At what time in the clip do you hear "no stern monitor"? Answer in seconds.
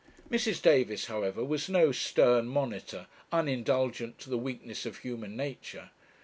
1.69-3.05